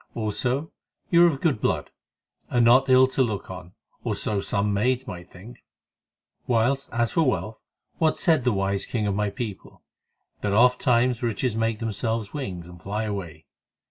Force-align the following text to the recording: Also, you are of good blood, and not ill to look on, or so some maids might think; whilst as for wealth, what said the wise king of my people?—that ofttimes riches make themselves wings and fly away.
Also, 0.15 0.71
you 1.11 1.23
are 1.23 1.29
of 1.29 1.41
good 1.41 1.61
blood, 1.61 1.91
and 2.49 2.65
not 2.65 2.89
ill 2.89 3.05
to 3.05 3.21
look 3.21 3.51
on, 3.51 3.73
or 4.03 4.15
so 4.15 4.41
some 4.41 4.73
maids 4.73 5.05
might 5.05 5.29
think; 5.29 5.63
whilst 6.47 6.91
as 6.91 7.11
for 7.11 7.21
wealth, 7.21 7.61
what 7.99 8.17
said 8.17 8.43
the 8.43 8.51
wise 8.51 8.87
king 8.87 9.05
of 9.05 9.13
my 9.13 9.29
people?—that 9.29 10.53
ofttimes 10.53 11.21
riches 11.21 11.55
make 11.55 11.77
themselves 11.77 12.33
wings 12.33 12.65
and 12.67 12.81
fly 12.81 13.03
away. 13.03 13.45